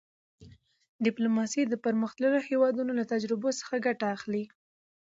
[1.05, 4.43] ډیپلوماسي د پرمختللو هېوادونو له تجربو څخه ګټه اخلي.